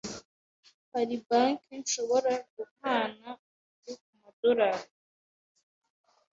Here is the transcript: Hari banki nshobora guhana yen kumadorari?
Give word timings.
Hari 0.93 1.15
banki 1.27 1.71
nshobora 1.83 2.33
guhana 2.55 3.29
yen 3.83 3.95
kumadorari? 4.05 4.89